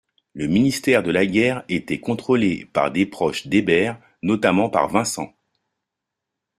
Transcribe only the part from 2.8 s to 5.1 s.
des proches d'Hébert, notamment par